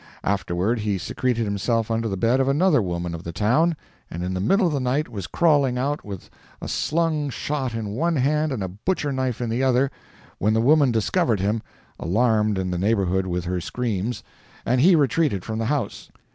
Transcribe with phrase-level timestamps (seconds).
[0.23, 3.75] Afterward he secreted himself under the bed of another woman of the town,
[4.09, 6.27] and in the middle of the night was crawling out with
[6.59, 9.91] a slung shot in one hand and a butcher knife in the other,
[10.39, 11.61] when the woman discovered him,
[11.99, 14.23] alarmed the neighborhood with her screams,
[14.65, 16.09] and he retreated from the house.